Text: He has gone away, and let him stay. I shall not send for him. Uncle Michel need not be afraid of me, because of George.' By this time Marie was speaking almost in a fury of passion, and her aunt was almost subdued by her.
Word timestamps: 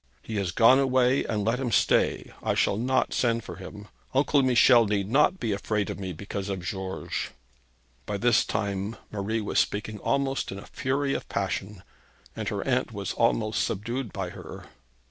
He 0.23 0.37
has 0.37 0.49
gone 0.49 0.79
away, 0.79 1.23
and 1.25 1.45
let 1.45 1.59
him 1.59 1.71
stay. 1.71 2.33
I 2.41 2.55
shall 2.55 2.75
not 2.77 3.13
send 3.13 3.43
for 3.43 3.57
him. 3.57 3.87
Uncle 4.15 4.41
Michel 4.41 4.85
need 4.87 5.11
not 5.11 5.39
be 5.39 5.51
afraid 5.51 5.91
of 5.91 5.99
me, 5.99 6.11
because 6.11 6.49
of 6.49 6.65
George.' 6.65 7.29
By 8.07 8.17
this 8.17 8.43
time 8.43 8.95
Marie 9.11 9.41
was 9.41 9.59
speaking 9.59 9.99
almost 9.99 10.51
in 10.51 10.57
a 10.57 10.65
fury 10.65 11.13
of 11.13 11.29
passion, 11.29 11.83
and 12.35 12.49
her 12.49 12.63
aunt 12.67 12.91
was 12.91 13.13
almost 13.13 13.63
subdued 13.63 14.11
by 14.11 14.29
her. 14.29 14.65